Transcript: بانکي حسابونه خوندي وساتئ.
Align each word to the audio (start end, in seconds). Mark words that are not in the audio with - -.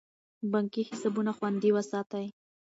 بانکي 0.51 0.81
حسابونه 0.89 1.31
خوندي 1.37 1.69
وساتئ. 1.73 2.27